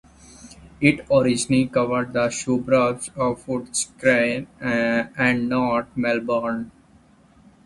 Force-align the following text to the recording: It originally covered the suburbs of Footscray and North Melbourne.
It 0.81 1.05
originally 1.11 1.67
covered 1.67 2.13
the 2.13 2.31
suburbs 2.31 3.09
of 3.15 3.45
Footscray 3.45 4.47
and 4.59 5.47
North 5.47 5.95
Melbourne. 5.95 6.71